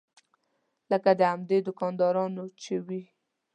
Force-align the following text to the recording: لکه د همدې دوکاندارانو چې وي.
لکه 0.91 1.09
د 1.19 1.21
همدې 1.31 1.57
دوکاندارانو 1.67 2.43
چې 2.61 2.75
وي. 2.85 3.01